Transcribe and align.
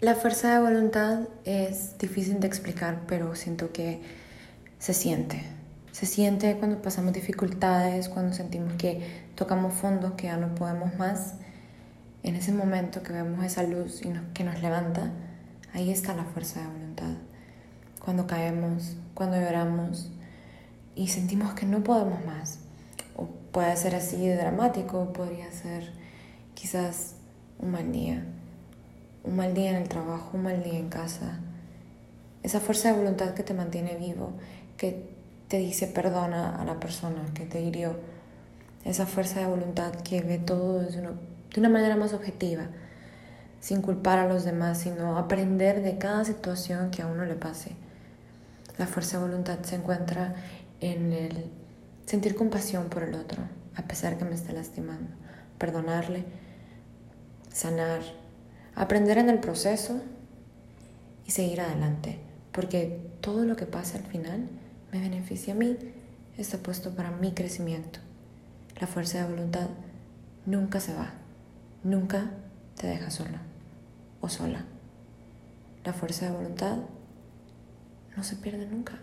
La 0.00 0.14
fuerza 0.14 0.54
de 0.54 0.60
voluntad 0.60 1.26
es 1.44 1.98
difícil 1.98 2.38
de 2.38 2.46
explicar, 2.46 3.00
pero 3.08 3.34
siento 3.34 3.72
que 3.72 4.00
se 4.78 4.94
siente. 4.94 5.42
Se 5.90 6.06
siente 6.06 6.56
cuando 6.56 6.80
pasamos 6.80 7.12
dificultades, 7.12 8.08
cuando 8.08 8.32
sentimos 8.32 8.74
que 8.74 9.02
tocamos 9.34 9.74
fondo, 9.74 10.14
que 10.14 10.28
ya 10.28 10.36
no 10.36 10.54
podemos 10.54 10.96
más. 10.98 11.34
En 12.22 12.36
ese 12.36 12.52
momento 12.52 13.02
que 13.02 13.12
vemos 13.12 13.44
esa 13.44 13.64
luz 13.64 14.02
y 14.02 14.12
que 14.34 14.44
nos 14.44 14.62
levanta, 14.62 15.10
ahí 15.74 15.90
está 15.90 16.14
la 16.14 16.22
fuerza 16.22 16.60
de 16.60 16.68
voluntad. 16.68 17.14
Cuando 17.98 18.28
caemos, 18.28 18.94
cuando 19.14 19.36
lloramos 19.36 20.12
y 20.94 21.08
sentimos 21.08 21.54
que 21.54 21.66
no 21.66 21.82
podemos 21.82 22.24
más. 22.24 22.60
O 23.16 23.26
puede 23.50 23.76
ser 23.76 23.96
así 23.96 24.28
de 24.28 24.36
dramático, 24.36 25.12
podría 25.12 25.50
ser 25.50 25.92
quizás 26.54 27.16
un 27.58 27.72
mal 27.72 27.90
un 29.24 29.36
mal 29.36 29.54
día 29.54 29.70
en 29.70 29.76
el 29.76 29.88
trabajo, 29.88 30.30
un 30.34 30.44
mal 30.44 30.62
día 30.62 30.78
en 30.78 30.88
casa. 30.88 31.40
Esa 32.42 32.60
fuerza 32.60 32.92
de 32.92 32.98
voluntad 32.98 33.34
que 33.34 33.42
te 33.42 33.54
mantiene 33.54 33.96
vivo, 33.96 34.32
que 34.76 35.10
te 35.48 35.58
dice 35.58 35.86
perdona 35.86 36.60
a 36.60 36.64
la 36.64 36.78
persona 36.78 37.24
que 37.34 37.44
te 37.44 37.60
hirió. 37.60 37.96
Esa 38.84 39.06
fuerza 39.06 39.40
de 39.40 39.46
voluntad 39.46 39.92
que 39.92 40.22
ve 40.22 40.38
todo 40.38 40.80
de 40.80 40.98
una, 40.98 41.10
de 41.10 41.60
una 41.60 41.68
manera 41.68 41.96
más 41.96 42.12
objetiva, 42.12 42.66
sin 43.60 43.82
culpar 43.82 44.18
a 44.18 44.28
los 44.28 44.44
demás, 44.44 44.78
sino 44.78 45.18
aprender 45.18 45.82
de 45.82 45.98
cada 45.98 46.24
situación 46.24 46.90
que 46.90 47.02
a 47.02 47.06
uno 47.06 47.24
le 47.24 47.34
pase. 47.34 47.72
La 48.78 48.86
fuerza 48.86 49.18
de 49.18 49.24
voluntad 49.24 49.58
se 49.62 49.74
encuentra 49.74 50.34
en 50.80 51.12
el 51.12 51.50
sentir 52.06 52.36
compasión 52.36 52.88
por 52.88 53.02
el 53.02 53.14
otro, 53.14 53.42
a 53.74 53.82
pesar 53.82 54.16
que 54.16 54.24
me 54.24 54.34
esté 54.34 54.52
lastimando, 54.52 55.10
perdonarle, 55.58 56.24
sanar, 57.52 58.00
aprender 58.78 59.18
en 59.18 59.28
el 59.28 59.40
proceso 59.40 60.00
y 61.26 61.32
seguir 61.32 61.60
adelante, 61.60 62.20
porque 62.52 63.00
todo 63.20 63.44
lo 63.44 63.56
que 63.56 63.66
pasa 63.66 63.98
al 63.98 64.04
final 64.04 64.48
me 64.92 65.00
beneficia 65.00 65.52
a 65.52 65.56
mí, 65.56 65.76
está 66.36 66.58
puesto 66.58 66.94
para 66.94 67.10
mi 67.10 67.32
crecimiento. 67.32 67.98
La 68.80 68.86
fuerza 68.86 69.18
de 69.18 69.34
voluntad 69.34 69.68
nunca 70.46 70.78
se 70.78 70.94
va, 70.94 71.10
nunca 71.82 72.30
te 72.76 72.86
deja 72.86 73.10
sola 73.10 73.42
o 74.20 74.28
sola. 74.28 74.64
La 75.84 75.92
fuerza 75.92 76.26
de 76.26 76.36
voluntad 76.36 76.76
no 78.16 78.22
se 78.22 78.36
pierde 78.36 78.64
nunca. 78.66 79.00